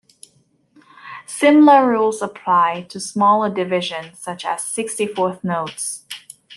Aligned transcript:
Similar 1.27 1.87
rules 1.87 2.23
apply 2.23 2.87
to 2.89 2.99
smaller 2.99 3.53
divisions 3.53 4.17
such 4.17 4.45
as 4.45 4.63
sixty-fourth 4.65 5.43
notes. 5.43 6.05